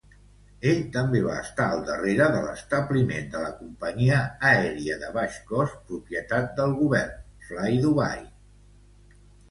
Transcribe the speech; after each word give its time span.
Ell 0.69 0.79
també 0.93 1.19
va 1.25 1.35
estar 1.41 1.67
al 1.73 1.83
darrere 1.89 2.29
de 2.37 2.39
l'establiment 2.45 3.29
de 3.37 3.43
la 3.43 3.53
companyia 3.59 4.25
aèria 4.55 4.99
de 5.05 5.13
baix 5.21 5.39
cost, 5.55 5.81
propietat 5.93 6.53
del 6.61 6.79
govern, 6.85 7.17
FlyDubai. 7.49 8.29